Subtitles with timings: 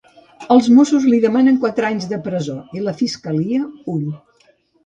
[0.53, 3.61] Els mossos li demanen quatre anys de presó, i la fiscalia
[3.99, 4.09] un.